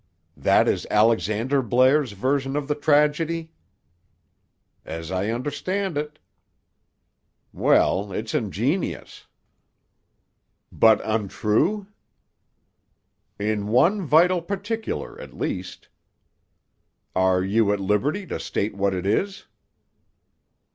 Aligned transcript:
"That 0.35 0.67
is 0.67 0.87
Alexander 0.89 1.61
Blair's 1.61 2.13
version 2.13 2.55
of 2.55 2.67
the 2.67 2.73
tragedy?" 2.73 3.51
"As 4.83 5.11
I 5.11 5.29
understand 5.29 5.95
it." 5.95 6.17
"Well, 7.53 8.11
it's 8.11 8.33
ingenious." 8.33 9.27
"But 10.71 11.01
untrue?" 11.05 11.85
"In 13.37 13.67
one 13.67 14.01
vital 14.01 14.41
particular, 14.41 15.21
at 15.21 15.37
least." 15.37 15.87
"Are 17.15 17.43
you 17.43 17.71
at 17.71 17.79
liberty 17.79 18.25
to 18.25 18.39
state 18.39 18.73
what 18.73 18.95
it 18.95 19.05
is?" 19.05 19.45